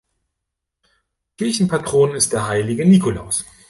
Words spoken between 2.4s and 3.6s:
Heilige Nikolaus.